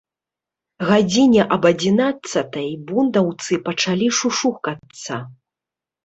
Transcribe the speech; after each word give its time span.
Гадзіне 0.89 1.41
аб 1.57 1.67
адзінаццатай 1.71 2.69
бундаўцы 2.87 3.59
пачалі 3.67 4.07
шушукацца. 4.21 5.21